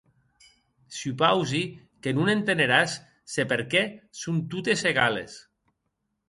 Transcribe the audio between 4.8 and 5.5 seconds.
egales.